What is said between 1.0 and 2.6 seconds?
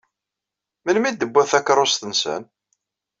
i tewwiḍ takeṛṛust-nsen?